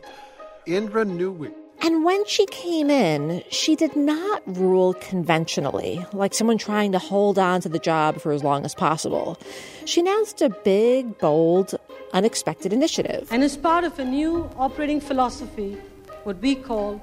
[0.66, 1.54] Indra Nooyi.
[1.84, 7.40] And when she came in, she did not rule conventionally, like someone trying to hold
[7.40, 9.40] on to the job for as long as possible.
[9.86, 11.74] She announced a big, bold,
[12.14, 13.28] unexpected initiative.
[13.32, 15.76] And as part of a new operating philosophy,
[16.24, 17.02] what we call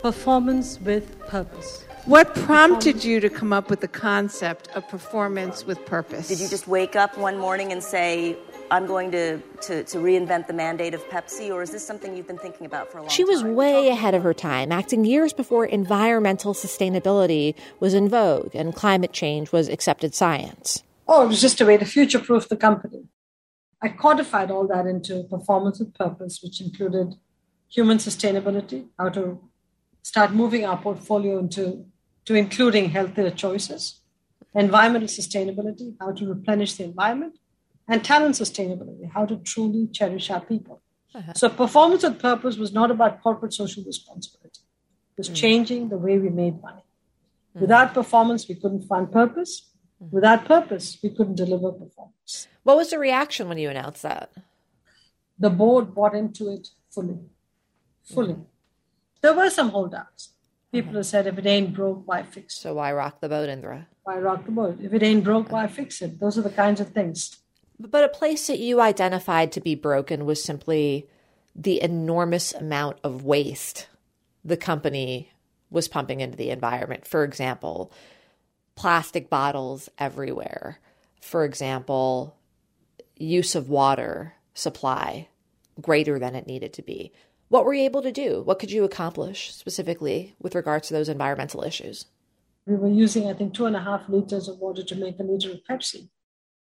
[0.00, 1.83] performance with purpose.
[2.06, 6.28] What prompted you to come up with the concept of performance with purpose?
[6.28, 8.36] Did you just wake up one morning and say,
[8.70, 12.26] I'm going to, to, to, reinvent the mandate of Pepsi, or is this something you've
[12.26, 13.16] been thinking about for a long time?
[13.16, 18.54] She was way ahead of her time, acting years before environmental sustainability was in vogue
[18.54, 20.82] and climate change was accepted science.
[21.08, 23.04] Oh, it was just a way to future proof the company.
[23.80, 27.14] I codified all that into performance with purpose, which included
[27.66, 29.40] human sustainability, how to
[30.02, 31.86] start moving our portfolio into
[32.26, 34.00] to including healthier choices,
[34.54, 37.38] environmental sustainability, how to replenish the environment,
[37.88, 40.82] and talent sustainability, how to truly cherish our people.
[41.14, 41.32] Uh-huh.
[41.34, 44.60] So, performance with purpose was not about corporate social responsibility,
[45.16, 45.36] it was mm.
[45.36, 46.82] changing the way we made money.
[47.56, 47.60] Mm.
[47.60, 49.70] Without performance, we couldn't fund purpose.
[50.02, 50.10] Mm.
[50.10, 52.48] Without purpose, we couldn't deliver performance.
[52.64, 54.32] What was the reaction when you announced that?
[55.38, 57.18] The board bought into it fully.
[58.02, 58.36] Fully.
[59.20, 60.33] There were some holdouts.
[60.74, 62.60] People have said, if it ain't broke, why fix it?
[62.60, 63.86] So, why rock the boat, Indra?
[64.02, 64.78] Why rock the boat?
[64.82, 66.20] If it ain't broke, why fix it?
[66.20, 67.38] Those are the kinds of things
[67.78, 71.08] but a place that you identified to be broken was simply
[71.54, 73.88] the enormous amount of waste
[74.44, 75.30] the company
[75.70, 77.06] was pumping into the environment.
[77.06, 77.92] For example,
[78.76, 80.78] plastic bottles everywhere.
[81.20, 82.36] For example,
[83.16, 85.28] use of water supply
[85.80, 87.12] greater than it needed to be.
[87.54, 88.42] What were you able to do?
[88.42, 92.06] What could you accomplish specifically with regards to those environmental issues?
[92.66, 95.22] We were using, I think, two and a half liters of water to make a
[95.22, 96.08] liter of Pepsi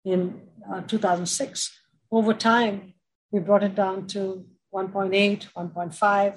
[0.05, 1.77] in uh, 2006.
[2.13, 2.95] Over time,
[3.33, 6.35] we brought it down to 1.8, 1.5,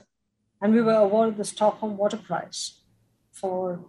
[0.64, 2.82] and we were awarded the Stockholm Water Prize
[3.32, 3.86] for,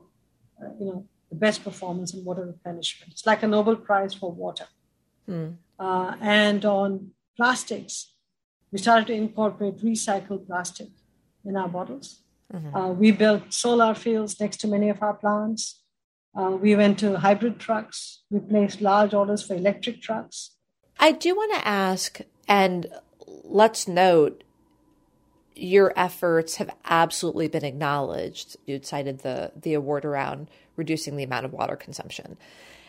[0.62, 3.14] uh, you know, the best performance in water replenishment.
[3.14, 4.66] It's like a Nobel Prize for water.
[5.25, 5.53] Hmm.
[5.79, 8.12] Uh, and on plastics,
[8.72, 10.88] we started to incorporate recycled plastic
[11.44, 12.22] in our bottles.
[12.52, 12.76] Mm-hmm.
[12.76, 15.83] Uh, we built solar fields next to many of our plants.
[16.37, 18.22] Uh, we went to hybrid trucks.
[18.30, 20.56] We placed large orders for electric trucks.
[20.98, 22.87] I do want to ask, and
[23.26, 24.44] let's note,
[25.55, 28.57] your efforts have absolutely been acknowledged.
[28.67, 32.37] You cited the the award around reducing the amount of water consumption.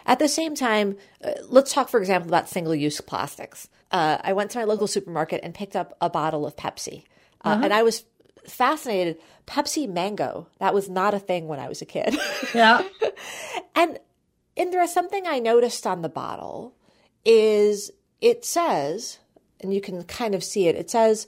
[0.06, 3.69] At the same time, uh, let's talk, for example, about single use plastics.
[3.91, 7.04] Uh, I went to my local supermarket and picked up a bottle of Pepsi,
[7.43, 7.62] uh, uh-huh.
[7.65, 8.04] and I was
[8.47, 9.17] fascinated.
[9.45, 12.17] Pepsi Mango, that was not a thing when I was a kid.
[12.56, 12.84] Yeah.
[13.76, 14.00] and
[14.56, 16.74] Indra, something I noticed on the bottle
[17.24, 19.19] is it says,
[19.60, 21.28] and you can kind of see it, it says,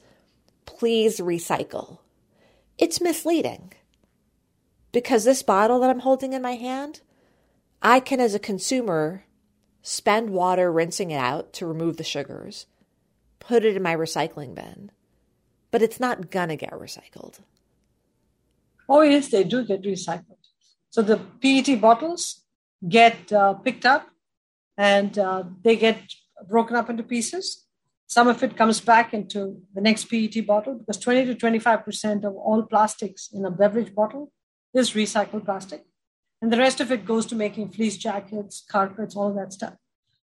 [0.66, 2.00] please recycle.
[2.78, 3.74] It's misleading
[4.92, 7.02] because this bottle that I'm holding in my hand,
[7.82, 9.26] I can, as a consumer,
[9.82, 12.66] spend water rinsing it out to remove the sugars,
[13.40, 14.92] put it in my recycling bin
[15.74, 17.40] but it's not gonna get recycled.
[18.88, 20.44] Oh, yes, they do get recycled.
[20.92, 22.44] So the PET bottles
[22.88, 24.08] get uh, picked up
[24.78, 25.98] and uh, they get
[26.48, 27.63] broken up into pieces.
[28.14, 32.36] Some of it comes back into the next PET bottle because 20 to 25% of
[32.36, 34.32] all plastics in a beverage bottle
[34.72, 35.84] is recycled plastic.
[36.40, 39.74] And the rest of it goes to making fleece jackets, carpets, all that stuff.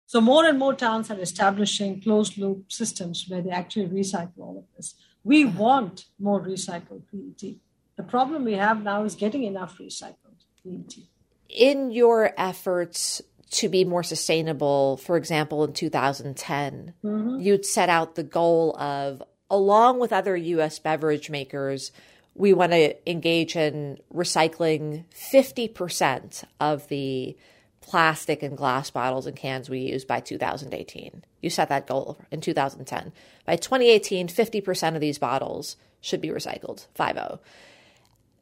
[0.05, 4.59] So more and more towns are establishing closed loop systems where they actually recycle all
[4.59, 4.93] of this.
[5.23, 7.55] We want more recycled PET.
[7.97, 11.05] The problem we have now is getting enough recycled PET.
[11.49, 17.39] In your efforts to be more sustainable, for example, in 2010, mm-hmm.
[17.39, 21.91] you'd set out the goal of, along with other US beverage makers,
[22.35, 27.35] we want to engage in recycling 50% of the
[27.81, 31.23] plastic and glass bottles and cans we use by 2018.
[31.41, 33.11] You set that goal in 2010.
[33.45, 37.39] By 2018, 50% of these bottles should be recycled, 50.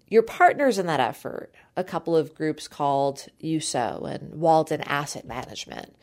[0.10, 5.95] Your partners in that effort, a couple of groups called USO and Walden Asset Management,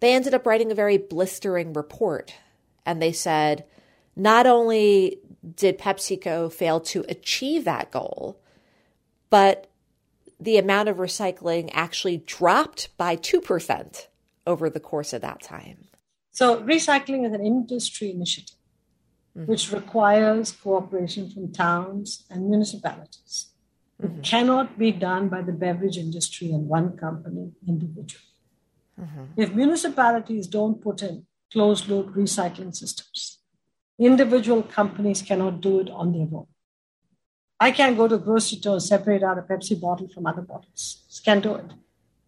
[0.00, 2.34] they ended up writing a very blistering report.
[2.84, 3.64] And they said
[4.14, 5.18] not only
[5.56, 8.40] did PepsiCo fail to achieve that goal,
[9.30, 9.70] but
[10.38, 14.06] the amount of recycling actually dropped by 2%
[14.46, 15.86] over the course of that time.
[16.32, 18.53] So, recycling is an industry initiative
[19.36, 19.50] mm-hmm.
[19.50, 23.48] which requires cooperation from towns and municipalities.
[24.00, 24.18] Mm-hmm.
[24.18, 28.24] It cannot be done by the beverage industry and one company individually.
[29.00, 29.24] Mm-hmm.
[29.36, 33.38] If municipalities don't put in closed loop recycling systems,
[33.98, 36.46] individual companies cannot do it on their own.
[37.60, 40.42] I can't go to a grocery store and separate out a Pepsi bottle from other
[40.42, 41.22] bottles.
[41.24, 41.70] Can't do it.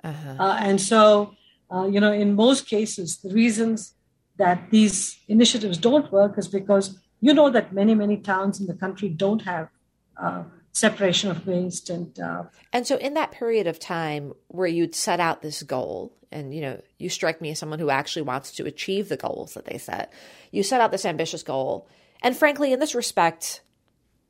[0.05, 0.37] Uh-huh.
[0.39, 1.35] Uh, and so,
[1.71, 3.96] uh, you know, in most cases, the reasons
[4.39, 8.75] that these initiatives don't work is because you know that many, many towns in the
[8.75, 9.69] country don't have
[10.17, 10.45] uh,
[10.77, 15.21] separation of waste and uh, and so in that period of time where you'd set
[15.21, 18.67] out this goal and you know you strike me as someone who actually wants to
[18.67, 20.13] achieve the goals that they set
[20.51, 21.89] you set out this ambitious goal.
[22.23, 23.63] And frankly in this respect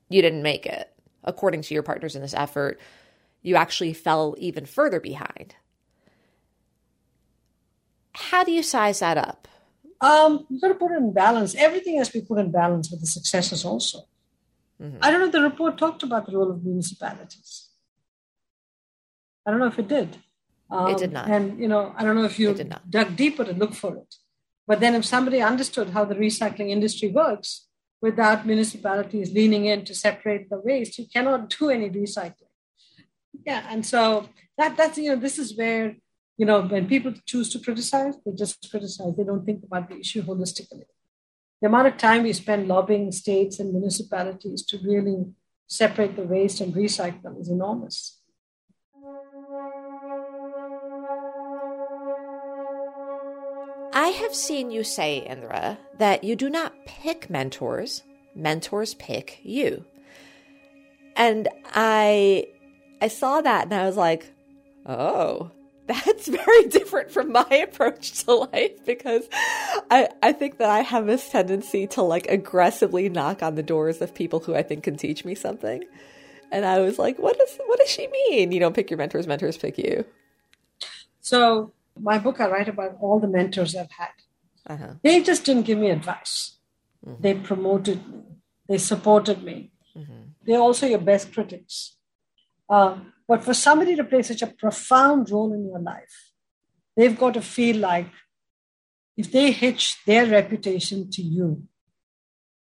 [0.09, 0.89] you didn't make it.
[1.25, 2.79] According to your partners in this effort
[3.43, 5.57] you actually fell even further behind.
[8.13, 9.49] How do you size that up
[10.01, 12.91] um, you've got to put it in balance everything has to be put in balance
[12.91, 14.01] with the successes also
[14.83, 14.99] Mm-hmm.
[15.01, 17.69] I don't know if the report talked about the role of municipalities.
[19.47, 20.19] I don't know if it did.
[20.71, 21.29] Um, it did not.
[21.31, 22.53] And, you know, I don't know if you
[22.91, 24.15] dug deeper to look for it.
[24.67, 27.67] But then if somebody understood how the recycling industry works
[28.03, 32.51] without municipalities leaning in to separate the waste, you cannot do any recycling.
[33.47, 33.65] Yeah.
[33.71, 34.29] And so
[34.59, 35.97] that that's, you know, this is where,
[36.37, 39.17] you know, when people choose to criticize, they just criticize.
[39.17, 40.85] They don't think about the issue holistically
[41.61, 45.25] the amount of time we spend lobbying states and municipalities to really
[45.67, 48.21] separate the waste and recycle is enormous.
[53.93, 58.03] I have seen you say, Indra, that you do not pick mentors,
[58.35, 59.85] mentors pick you.
[61.17, 62.47] And I
[63.01, 64.31] I saw that and I was like,
[64.85, 65.51] "Oh,
[65.87, 69.29] that's very different from my approach to life because
[69.91, 74.01] I, I think that I have this tendency to like aggressively knock on the doors
[74.01, 75.85] of people who I think can teach me something.
[76.53, 78.53] And I was like, what does what does she mean?
[78.53, 80.05] You don't pick your mentors, mentors pick you.
[81.21, 84.09] So my book I write about all the mentors I've had.
[84.69, 84.95] Uh-huh.
[85.03, 86.57] They just didn't give me advice.
[87.07, 87.23] Mm-hmm.
[87.23, 88.23] They promoted me.
[88.69, 89.71] They supported me.
[89.97, 90.23] Mm-hmm.
[90.45, 91.97] They're also your best critics.
[92.69, 96.33] Um, but for somebody to play such a profound role in your life,
[96.97, 98.11] they've got to feel like
[99.17, 101.63] if they hitch their reputation to you,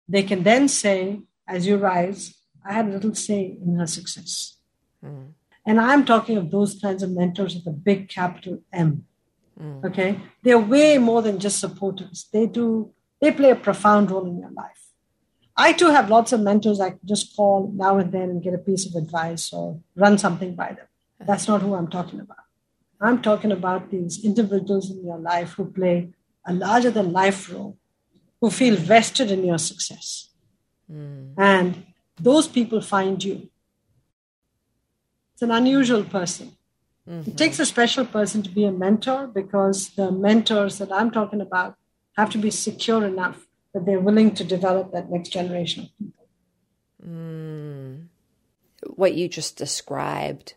[0.08, 2.36] they can then say, as you rise,
[2.66, 4.58] I had a little say in her success.
[5.04, 5.34] Mm.
[5.66, 9.06] And I'm talking of those kinds of mentors with a big capital M.
[9.60, 9.86] Mm.
[9.86, 10.20] Okay.
[10.44, 12.28] They're way more than just supporters.
[12.32, 12.92] They do,
[13.22, 14.83] they play a profound role in your life.
[15.56, 18.54] I too have lots of mentors I can just call now and then and get
[18.54, 20.88] a piece of advice or run something by them.
[21.20, 22.38] That's not who I'm talking about.
[23.00, 26.14] I'm talking about these individuals in your life who play
[26.46, 27.78] a larger than life role,
[28.42, 30.30] who feel vested in your success.
[30.92, 31.34] Mm.
[31.38, 31.86] And
[32.20, 33.50] those people find you.
[35.34, 36.56] It's an unusual person.
[37.10, 37.32] Mm-hmm.
[37.32, 41.42] It takes a special person to be a mentor because the mentors that I'm talking
[41.42, 41.76] about
[42.18, 46.28] have to be secure enough that they're willing to develop that next generation of people.
[47.06, 48.08] Mm.
[48.96, 50.54] What you just described,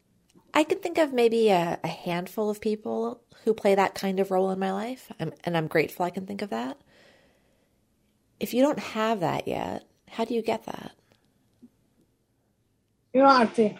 [0.52, 4.30] I can think of maybe a, a, handful of people who play that kind of
[4.30, 6.78] role in my life, I'm, and I'm grateful I can think of that.
[8.38, 10.92] If you don't have that yet, how do you get that?
[13.14, 13.78] You know, Aarti,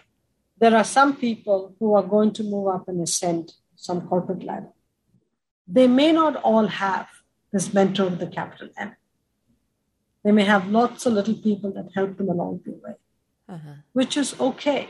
[0.59, 4.69] there are some people who are going to move up and ascend some corporate ladder.
[5.67, 7.07] They may not all have
[7.51, 8.95] this mentor with the capital M.
[10.27, 12.95] They may have lots of little people that help them along the way,
[13.47, 13.75] uh-huh.
[13.93, 14.89] which is okay.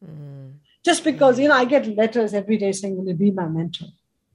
[0.00, 0.52] Mm.
[0.84, 3.88] Just because, you know, I get letters every day saying, Will you be my mentor?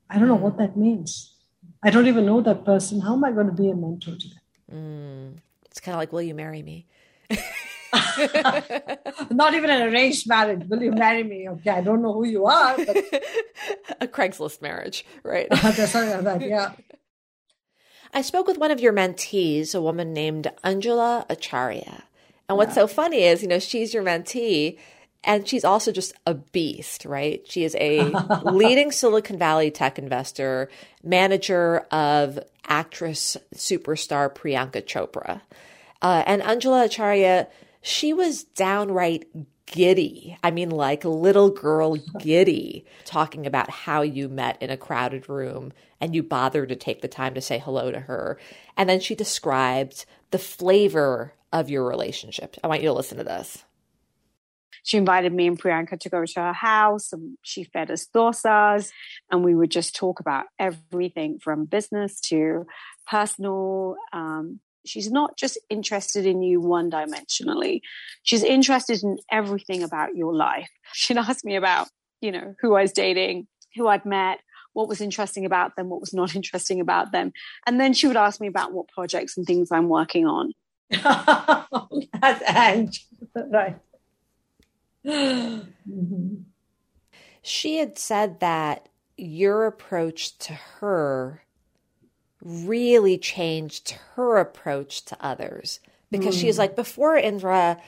[0.10, 1.34] I don't know what that means.
[1.82, 3.00] I don't even know that person.
[3.00, 4.42] How am I going to be a mentor to them?
[4.70, 5.38] Mm.
[5.68, 6.88] It's kind of like, Will you marry me?
[9.32, 10.68] Not even an arranged marriage.
[10.68, 11.48] Will you marry me?
[11.48, 12.76] Okay, I don't know who you are.
[12.76, 12.98] But...
[14.02, 15.48] a Craigslist marriage, right?
[15.52, 16.74] That's right, yeah.
[18.14, 22.04] I spoke with one of your mentees, a woman named Anjula Acharia.
[22.50, 24.78] And what's so funny is, you know, she's your mentee
[25.24, 27.42] and she's also just a beast, right?
[27.46, 28.00] She is a
[28.44, 30.70] leading Silicon Valley tech investor,
[31.04, 35.42] manager of actress superstar Priyanka Chopra.
[36.02, 37.48] Uh, and Anjula Acharia,
[37.82, 39.28] she was downright
[39.68, 40.38] giddy.
[40.44, 45.72] I mean, like little girl giddy, talking about how you met in a crowded room
[46.02, 48.40] and you bothered to take the time to say hello to her.
[48.76, 52.58] And then she described the flavor of your relationship.
[52.64, 53.64] I want you to listen to this.
[54.84, 58.90] She invited me and Priyanka to go to her house and she fed us dosas
[59.30, 62.66] and we would just talk about everything from business to
[63.06, 63.98] personal.
[64.14, 67.82] Um, she's not just interested in you one dimensionally.
[68.24, 70.70] She's interested in everything about your life.
[70.94, 71.88] She'd ask me about,
[72.22, 74.40] you know, who I was dating, who I'd met,
[74.74, 77.34] what was interesting about them, what was not interesting about them.
[77.66, 80.54] And then she would ask me about what projects and things I'm working on.
[80.90, 83.08] That's Ange.
[83.36, 83.78] Right.
[85.06, 86.36] mm-hmm.
[87.42, 91.44] She had said that your approach to her
[92.42, 95.80] really changed her approach to others.
[96.12, 96.42] Because mm.
[96.42, 97.82] she's like before Indra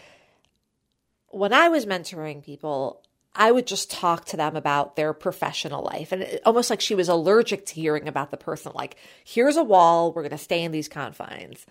[1.30, 3.02] when I was mentoring people
[3.36, 6.12] I would just talk to them about their professional life.
[6.12, 9.64] And it, almost like she was allergic to hearing about the person like here's a
[9.64, 11.66] wall we're going to stay in these confines.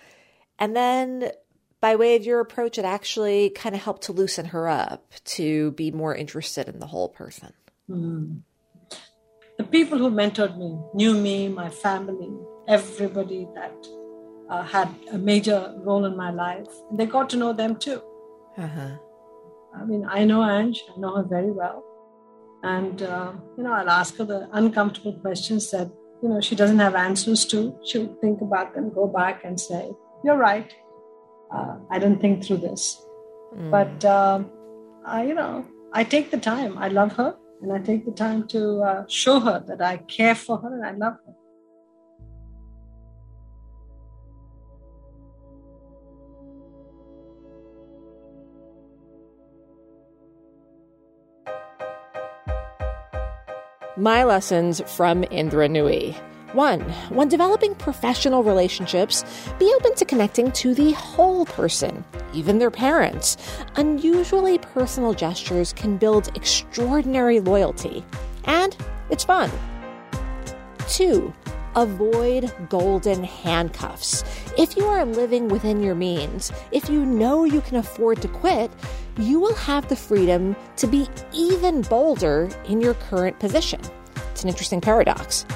[0.59, 1.31] And then
[1.81, 5.72] by way of your approach it actually kind of helped to loosen her up to
[5.72, 7.53] be more interested in the whole person.
[7.91, 8.43] Mm.
[9.57, 12.29] the people who mentored me knew me my family
[12.69, 13.87] everybody that
[14.49, 16.69] uh, had a major role in my life.
[16.91, 18.01] And they got to know them too.
[18.57, 18.97] Uh-huh.
[19.75, 21.85] I mean, I know Ange, I know her very well.
[22.62, 25.91] And, uh, you know, I'll ask her the uncomfortable questions that,
[26.23, 27.79] you know, she doesn't have answers to.
[27.85, 29.91] She'll think about them, go back and say,
[30.25, 30.73] You're right.
[31.55, 33.01] Uh, I didn't think through this.
[33.57, 33.71] Mm.
[33.71, 34.51] But, um,
[35.07, 36.77] I, you know, I take the time.
[36.77, 37.37] I love her.
[37.62, 40.85] And I take the time to uh, show her that I care for her and
[40.85, 41.35] I love her.
[53.99, 56.15] My lessons from Indra Nooyi.
[56.53, 59.25] One, when developing professional relationships,
[59.59, 63.37] be open to connecting to the whole person, even their parents.
[63.75, 68.05] Unusually personal gestures can build extraordinary loyalty,
[68.45, 68.77] and
[69.11, 69.51] it's fun.
[70.89, 71.35] Two,
[71.79, 74.24] avoid golden handcuffs.
[74.59, 78.70] If you are living within your means, if you know you can afford to quit,
[79.16, 83.81] you will have the freedom to be even bolder in your current position.
[84.33, 85.47] It's an interesting paradox.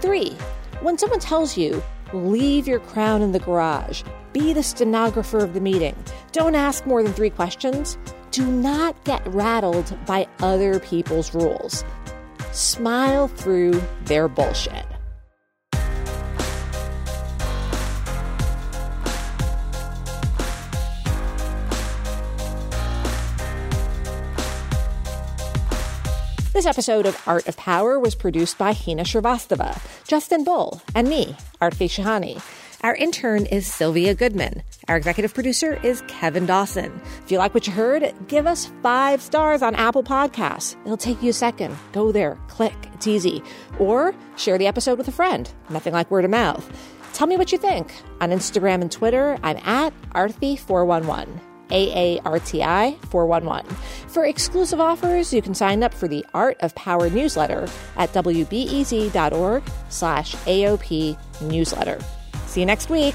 [0.00, 0.36] Three,
[0.82, 4.02] when someone tells you, leave your crown in the garage,
[4.34, 5.96] be the stenographer of the meeting,
[6.32, 7.96] don't ask more than three questions,
[8.32, 11.84] do not get rattled by other people's rules.
[12.52, 14.84] Smile through their bullshit.
[26.52, 31.34] This episode of Art of Power was produced by Hina Shrivastava, Justin Bull, and me,
[31.62, 32.42] Aarti Shahani.
[32.82, 34.62] Our intern is Sylvia Goodman.
[34.86, 37.00] Our executive producer is Kevin Dawson.
[37.24, 40.76] If you like what you heard, give us five stars on Apple Podcasts.
[40.84, 41.74] It'll take you a second.
[41.92, 43.42] Go there, click, it's easy.
[43.78, 45.50] Or share the episode with a friend.
[45.70, 46.70] Nothing like word of mouth.
[47.14, 47.94] Tell me what you think.
[48.20, 51.51] On Instagram and Twitter, I'm at Aarti411.
[51.72, 53.74] AARTI 411.
[54.08, 57.66] For exclusive offers, you can sign up for the Art of Power newsletter
[57.96, 61.98] at wbez.org slash AOP newsletter.
[62.46, 63.14] See you next week.